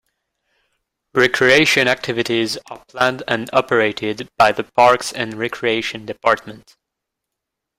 [1.13, 6.75] Recreation activities are planned and operated by the Parks and Recreation Department.